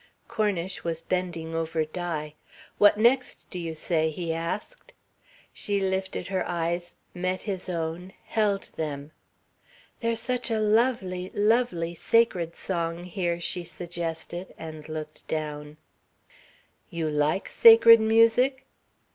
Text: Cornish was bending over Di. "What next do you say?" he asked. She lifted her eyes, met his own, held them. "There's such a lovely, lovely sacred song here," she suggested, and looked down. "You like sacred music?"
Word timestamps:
Cornish 0.27 0.83
was 0.83 0.99
bending 0.99 1.53
over 1.53 1.85
Di. 1.85 2.33
"What 2.79 2.97
next 2.97 3.45
do 3.51 3.59
you 3.59 3.75
say?" 3.75 4.09
he 4.09 4.33
asked. 4.33 4.93
She 5.53 5.79
lifted 5.79 6.25
her 6.25 6.43
eyes, 6.49 6.95
met 7.13 7.43
his 7.43 7.69
own, 7.69 8.11
held 8.25 8.63
them. 8.77 9.11
"There's 9.99 10.19
such 10.19 10.49
a 10.49 10.59
lovely, 10.59 11.29
lovely 11.35 11.93
sacred 11.93 12.55
song 12.55 13.03
here," 13.03 13.39
she 13.39 13.63
suggested, 13.63 14.55
and 14.57 14.89
looked 14.89 15.27
down. 15.27 15.77
"You 16.89 17.07
like 17.07 17.47
sacred 17.47 17.99
music?" 17.99 18.65